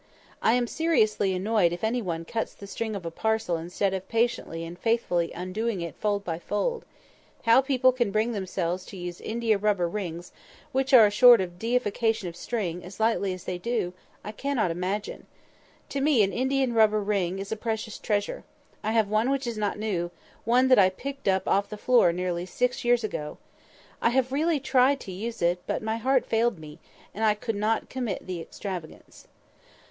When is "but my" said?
25.67-25.97